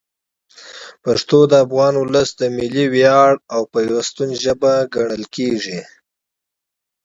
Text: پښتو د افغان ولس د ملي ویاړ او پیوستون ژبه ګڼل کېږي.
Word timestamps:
پښتو 1.03 1.39
د 1.51 1.53
افغان 1.65 1.93
ولس 1.97 2.29
د 2.39 2.41
ملي 2.57 2.85
ویاړ 2.93 3.31
او 3.53 3.61
پیوستون 3.73 4.29
ژبه 4.43 4.73
ګڼل 4.95 5.23
کېږي. 5.35 5.79